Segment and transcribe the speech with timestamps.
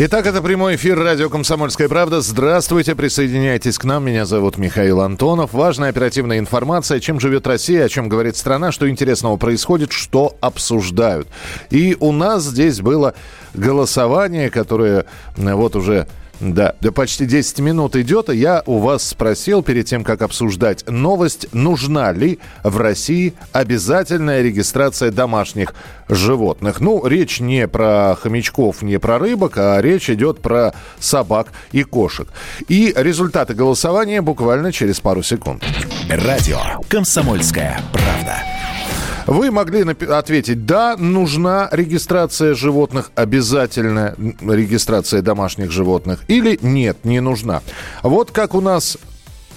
[0.00, 2.20] Итак, это прямой эфир радио «Комсомольская правда».
[2.20, 4.04] Здравствуйте, присоединяйтесь к нам.
[4.04, 5.52] Меня зовут Михаил Антонов.
[5.52, 11.26] Важная оперативная информация, чем живет Россия, о чем говорит страна, что интересного происходит, что обсуждают.
[11.70, 13.14] И у нас здесь было
[13.54, 15.04] голосование, которое
[15.36, 16.06] э, вот уже
[16.40, 20.88] да, да почти 10 минут идет, и я у вас спросил перед тем, как обсуждать
[20.88, 25.74] новость, нужна ли в России обязательная регистрация домашних
[26.08, 26.80] животных.
[26.80, 32.28] Ну, речь не про хомячков, не про рыбок, а речь идет про собак и кошек.
[32.68, 35.64] И результаты голосования буквально через пару секунд.
[36.08, 36.58] Радио
[36.88, 38.57] «Комсомольская правда».
[39.28, 47.60] Вы могли ответить, да, нужна регистрация животных, обязательная регистрация домашних животных, или нет, не нужна.
[48.02, 48.96] Вот как у нас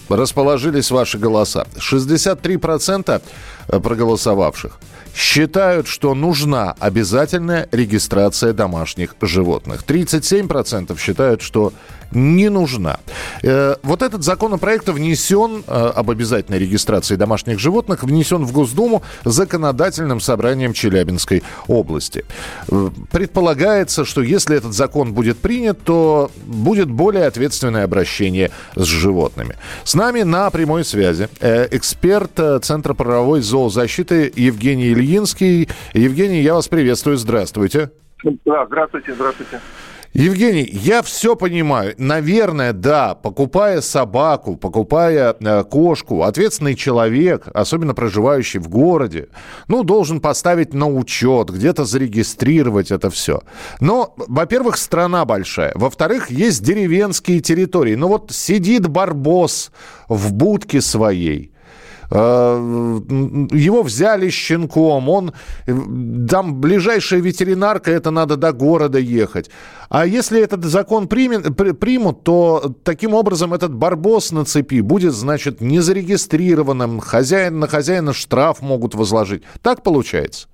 [0.09, 1.67] расположились ваши голоса.
[1.77, 3.21] 63%
[3.69, 4.77] проголосовавших
[5.15, 9.83] считают, что нужна обязательная регистрация домашних животных.
[9.87, 11.71] 37% считают, что
[12.11, 12.99] не нужна.
[13.43, 20.19] Э, Вот этот законопроект внесен э, об обязательной регистрации домашних животных, внесен в Госдуму законодательным
[20.19, 22.25] собранием Челябинской области.
[22.71, 29.55] Э, Предполагается, что если этот закон будет принят, то будет более ответственное обращение с животными.
[29.83, 35.69] С нами на прямой связи эксперт Центра правовой зоозащиты Евгений Ильинский.
[35.93, 37.17] Евгений, я вас приветствую.
[37.17, 37.91] Здравствуйте.
[38.45, 39.59] Да, здравствуйте, здравствуйте.
[40.13, 41.95] Евгений, я все понимаю.
[41.97, 49.29] Наверное, да, покупая собаку, покупая э, кошку, ответственный человек, особенно проживающий в городе,
[49.69, 53.41] ну, должен поставить на учет, где-то зарегистрировать это все.
[53.79, 55.71] Но, во-первых, страна большая.
[55.75, 57.95] Во-вторых, есть деревенские территории.
[57.95, 59.71] Ну, вот сидит барбос
[60.09, 61.50] в будке своей.
[62.11, 62.99] Э,
[63.51, 65.31] Его взяли щенком, он
[65.65, 65.73] э,
[66.29, 69.49] там ближайшая ветеринарка, это надо до города ехать.
[69.89, 75.13] А если этот закон примен- при- примут, то таким образом этот барбос на цепи будет,
[75.13, 76.99] значит, незарегистрированным.
[76.99, 79.43] Хозяин на хозяина штраф могут возложить.
[79.61, 80.47] Так получается?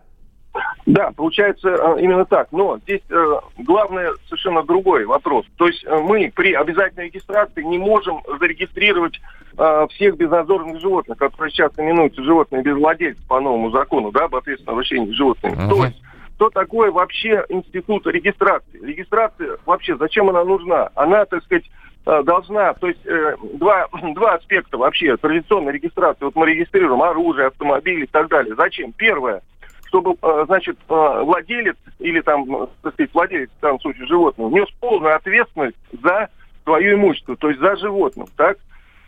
[0.85, 2.47] Да, получается э, именно так.
[2.51, 5.45] Но здесь э, главное совершенно другой вопрос.
[5.57, 9.19] То есть мы при обязательной регистрации не можем зарегистрировать
[9.57, 14.35] э, всех безнадзорных животных, которые сейчас именуются животные без владельца по новому закону, да, об
[14.35, 15.55] ответственном обращении с животными.
[15.57, 15.69] Ага.
[15.69, 16.01] То есть
[16.37, 18.79] что такое вообще институт регистрации?
[18.79, 20.89] Регистрация вообще, зачем она нужна?
[20.93, 21.65] Она, так сказать,
[22.05, 26.25] э, должна, то есть э, два, два аспекта вообще традиционной регистрации.
[26.25, 28.53] Вот мы регистрируем оружие, автомобили и так далее.
[28.55, 28.93] Зачем?
[28.93, 29.41] Первое,
[29.87, 34.49] чтобы, э, значит, э, владелец или там, э, так сказать, владелец в данном случае животного
[34.49, 36.29] нес полную ответственность за
[36.63, 38.57] свое имущество, то есть за животных, так?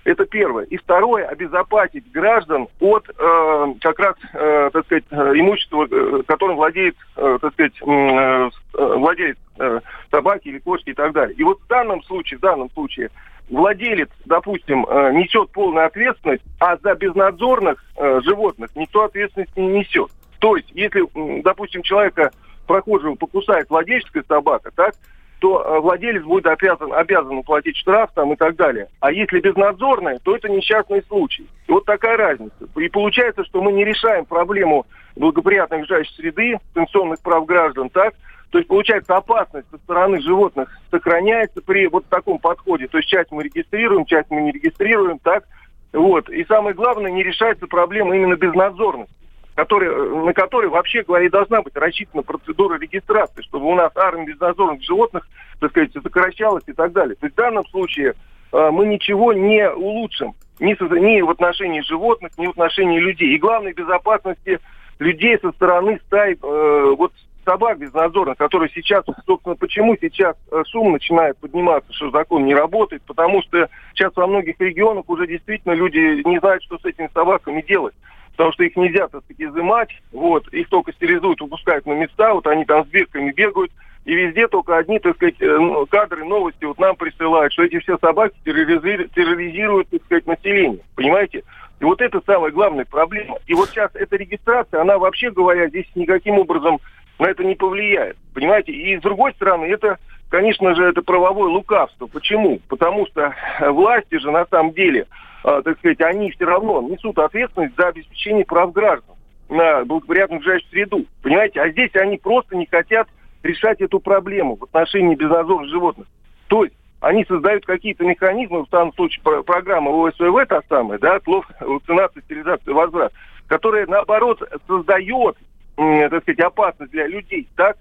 [0.09, 0.63] Это первое.
[0.63, 6.95] И второе, обезопасить граждан от э, как раз, э, так сказать, имущества, э, которым владеет,
[7.15, 11.35] э, так сказать, э, владелец э, собаки или кошки и так далее.
[11.35, 13.11] И вот в данном случае, в данном случае,
[13.51, 20.09] владелец, допустим, э, несет полную ответственность, а за безнадзорных э, животных никто ответственности не несет.
[20.39, 21.03] То есть, если,
[21.43, 22.31] допустим, человека
[22.65, 24.95] прохожего покусает владельческая собака, так,
[25.39, 28.87] то э, владелец будет обязан, обязан уплатить штраф там и так далее.
[28.99, 31.47] А если безнадзорная, то это несчастный случай.
[31.67, 32.53] И вот такая разница.
[32.75, 34.85] И получается, что мы не решаем проблему
[35.15, 38.13] благоприятной окружающей среды, пенсионных прав граждан, так?
[38.51, 42.87] То есть, получается, опасность со стороны животных сохраняется при вот таком подходе.
[42.87, 45.45] То есть, часть мы регистрируем, часть мы не регистрируем, так?
[45.93, 46.29] Вот.
[46.29, 49.13] И самое главное, не решается проблема именно безнадзорности
[49.59, 54.27] который, э, на который, вообще говоря, должна быть рассчитана процедура регистрации, чтобы у нас армия
[54.27, 55.27] безнадзорных животных,
[55.59, 57.15] так сказать, сокращалась и так далее.
[57.15, 58.13] То есть в данном случае
[58.53, 63.35] э, мы ничего не улучшим ни, ни в отношении животных, ни в отношении людей.
[63.35, 64.59] И главной безопасности
[64.97, 67.11] людей со стороны стаи э, вот
[67.43, 73.01] собак безнадзорных, которые сейчас, собственно, почему сейчас э, шум начинает подниматься, что закон не работает,
[73.05, 77.61] потому что сейчас во многих регионах уже действительно люди не знают, что с этими собаками
[77.61, 77.95] делать
[78.39, 82.47] потому что их нельзя, так сказать, изымать, вот, их только стерилизуют, выпускают на места, вот
[82.47, 83.69] они там с бирками бегают,
[84.05, 87.79] и везде только одни, так сказать, э, ну, кадры, новости вот нам присылают, что эти
[87.79, 91.43] все собаки терроризируют, так сказать, население, понимаете?
[91.81, 93.39] И вот это самая главная проблема.
[93.45, 96.79] И вот сейчас эта регистрация, она вообще говоря, здесь никаким образом
[97.19, 98.71] на это не повлияет, понимаете?
[98.71, 99.97] И с другой стороны, это,
[100.29, 102.07] конечно же, это правовое лукавство.
[102.07, 102.61] Почему?
[102.69, 105.07] Потому что власти же на самом деле
[105.43, 109.15] так сказать, они все равно несут ответственность за обеспечение прав граждан
[109.49, 111.05] на благоприятную окружающую среду.
[111.21, 111.61] Понимаете?
[111.61, 113.07] А здесь они просто не хотят
[113.43, 116.07] решать эту проблему в отношении безнадзорных животных.
[116.47, 121.45] То есть они создают какие-то механизмы, в данном случае программа ОСВВ та самая, да, слов
[121.59, 123.13] вакцинация, стерилизация, возврат,
[123.47, 125.37] которая, наоборот, создает,
[125.77, 127.77] так сказать, опасность для людей, так,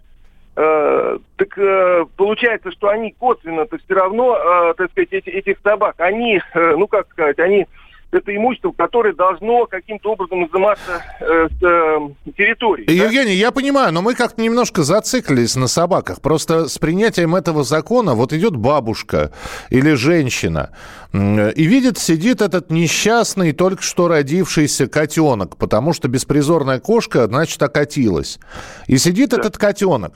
[0.58, 5.94] э, так э, получается, что они косвенно-то все равно, э, так сказать, эти, этих собак,
[5.98, 7.66] они, э, ну как сказать, они
[8.10, 12.90] это имущество, которое должно каким-то образом изыматься э, с э, территории.
[12.90, 13.32] Евгений, да?
[13.32, 16.20] я понимаю, но мы как-то немножко зациклились на собаках.
[16.20, 19.32] Просто с принятием этого закона вот идет бабушка
[19.70, 20.70] или женщина
[21.12, 28.38] и видит, сидит этот несчастный, только что родившийся котенок, потому что беспризорная кошка, значит, окатилась.
[28.86, 29.38] И сидит да.
[29.38, 30.14] этот котенок.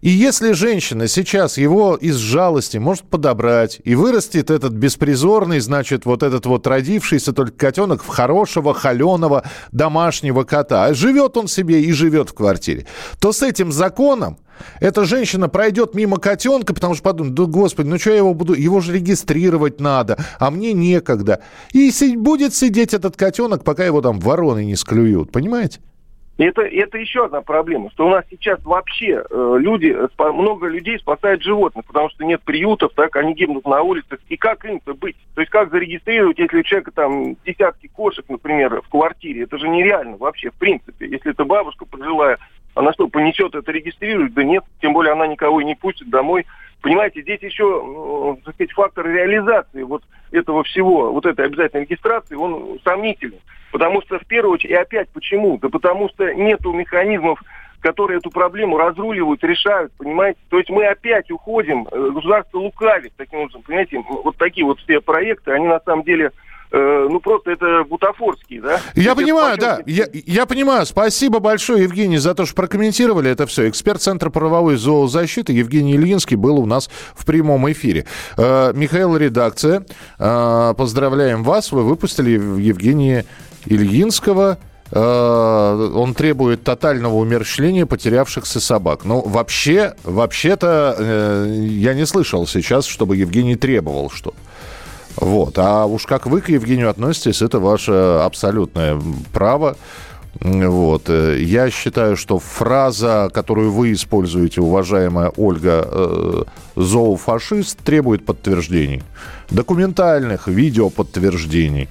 [0.00, 6.22] И если женщина сейчас его из жалости может подобрать и вырастет этот беспризорный, значит, вот
[6.22, 11.92] этот вот родившийся только котенок в хорошего, холеного домашнего кота, а живет он себе и
[11.92, 12.86] живет в квартире,
[13.20, 14.38] то с этим законом
[14.80, 18.54] эта женщина пройдет мимо котенка, потому что подумает, да господи, ну что я его буду,
[18.54, 21.40] его же регистрировать надо, а мне некогда.
[21.72, 25.80] И будет сидеть этот котенок, пока его там вороны не склюют, понимаете?
[26.46, 31.42] Это, это еще одна проблема, что у нас сейчас вообще э, люди, много людей спасают
[31.42, 34.18] животных, потому что нет приютов, так они гибнут на улицах.
[34.28, 35.16] И как им-то быть?
[35.34, 39.42] То есть как зарегистрировать, если у человека там десятки кошек, например, в квартире?
[39.42, 41.06] Это же нереально вообще, в принципе.
[41.06, 42.38] Если это бабушка пожилая,
[42.74, 44.34] она что, понесет это регистрирует?
[44.34, 46.46] Да нет, тем более она никого и не пустит домой.
[46.82, 50.02] Понимаете, здесь еще, так сказать, фактор реализации вот
[50.32, 53.40] этого всего, вот этой обязательной регистрации, он сомнительный.
[53.70, 55.58] Потому что, в первую очередь, и опять почему?
[55.58, 57.40] Да потому что нету механизмов,
[57.80, 60.40] которые эту проблему разруливают, решают, понимаете?
[60.50, 64.02] То есть мы опять уходим, э, государство лукавит таким образом, понимаете?
[64.08, 66.32] Вот такие вот все проекты, они на самом деле
[66.72, 68.80] Э, ну просто это бутафорский, да?
[68.94, 70.86] Я понимаю, да, я, я понимаю.
[70.86, 73.68] Спасибо большое, Евгений, за то, что прокомментировали это все.
[73.68, 78.06] Эксперт Центра правовой зоозащиты Евгений Ильинский был у нас в прямом эфире.
[78.38, 79.84] Э, Михаил, редакция,
[80.18, 81.72] э, поздравляем вас.
[81.72, 83.26] Вы выпустили Евгения
[83.66, 84.58] Ильинского.
[84.94, 89.06] Он требует тотального умерщвления потерявшихся собак.
[89.06, 94.36] Ну, вообще, вообще-то, я не слышал сейчас, чтобы Евгений требовал что-то.
[95.16, 95.58] Вот.
[95.58, 99.00] А уж как вы к Евгению относитесь, это ваше абсолютное
[99.32, 99.76] право.
[100.40, 101.08] Вот.
[101.08, 106.44] Я считаю, что фраза, которую вы используете, уважаемая Ольга, э,
[106.76, 109.02] зоофашист, требует подтверждений.
[109.50, 111.88] Документальных, видео подтверждений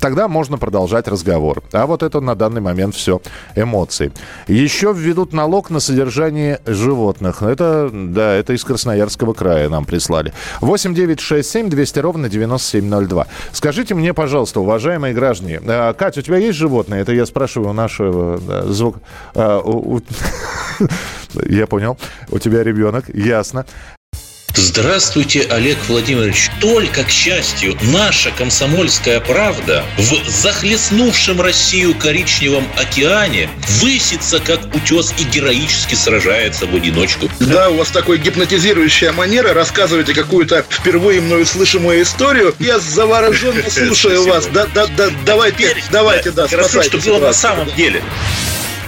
[0.00, 1.62] тогда можно продолжать разговор.
[1.72, 3.20] А вот это на данный момент все
[3.54, 4.12] эмоции.
[4.46, 7.42] Еще введут налог на содержание животных.
[7.42, 10.32] Это, да, это из Красноярского края нам прислали.
[10.60, 13.26] 8 9 6 7 200 ровно 9702.
[13.52, 17.02] Скажите мне, пожалуйста, уважаемые граждане, а, Катя, у тебя есть животные?
[17.02, 18.38] Это я спрашиваю у нашего
[18.70, 18.96] звук...
[19.34, 19.62] А,
[21.48, 21.98] я понял.
[22.30, 23.64] У тебя ребенок, ясно.
[24.56, 26.50] Здравствуйте, Олег Владимирович.
[26.62, 33.50] Только, к счастью, наша комсомольская правда в захлестнувшем Россию коричневом океане
[33.80, 37.28] высится, как утес, и героически сражается в одиночку.
[37.38, 39.52] Да, у вас такой гипнотизирующая манера.
[39.52, 42.54] Рассказываете какую-то впервые мною слышимую историю.
[42.58, 44.46] Я завороженно слушаю вас.
[44.46, 46.98] Да, да, да, давайте, давайте, да, спасайте.
[46.98, 48.02] что было на самом деле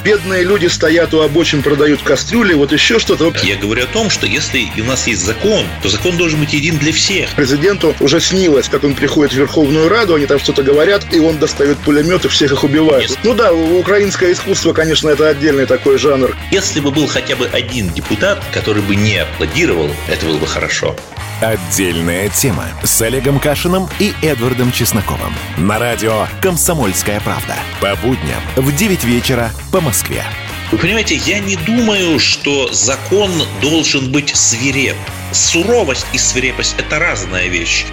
[0.04, 3.32] бедные люди стоят у обочин, продают кастрюли, вот еще что-то.
[3.42, 6.78] Я говорю о том, что если у нас есть закон, то закон должен быть един
[6.78, 7.30] для всех.
[7.30, 11.38] Президенту уже снилось, как он приходит в Верховную Раду, они там что-то говорят, и он
[11.38, 13.10] достает пулемет и всех их убивает.
[13.10, 13.18] Нет.
[13.24, 16.36] Ну да, украинское искусство, конечно, это отдельный такой жанр.
[16.50, 20.96] Если бы был хотя бы один депутат, который бы не аплодировал, это было бы хорошо.
[21.40, 25.32] Отдельная тема с Олегом Кашиным и Эдвардом Чесноковым.
[25.56, 27.54] На радио «Комсомольская правда».
[27.80, 30.24] По будням в 9 вечера по Москве.
[30.72, 33.30] Вы понимаете, я не думаю, что закон
[33.62, 34.96] должен быть свиреп.
[35.30, 37.86] Суровость и свирепость– это разная вещь.